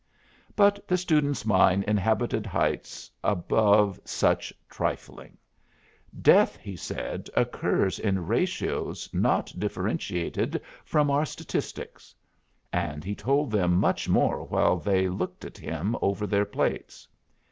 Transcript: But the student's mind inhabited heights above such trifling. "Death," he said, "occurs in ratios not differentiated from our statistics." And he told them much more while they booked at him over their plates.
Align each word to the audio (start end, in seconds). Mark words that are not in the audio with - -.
But 0.55 0.87
the 0.87 0.97
student's 0.97 1.45
mind 1.45 1.83
inhabited 1.83 2.47
heights 2.47 3.11
above 3.23 3.99
such 4.03 4.51
trifling. 4.67 5.37
"Death," 6.23 6.57
he 6.57 6.75
said, 6.75 7.29
"occurs 7.35 7.99
in 7.99 8.25
ratios 8.25 9.07
not 9.13 9.53
differentiated 9.59 10.59
from 10.85 11.11
our 11.11 11.27
statistics." 11.27 12.15
And 12.73 13.03
he 13.03 13.13
told 13.13 13.51
them 13.51 13.75
much 13.75 14.09
more 14.09 14.43
while 14.43 14.77
they 14.77 15.05
booked 15.07 15.45
at 15.45 15.59
him 15.59 15.95
over 16.01 16.25
their 16.25 16.45
plates. 16.45 17.07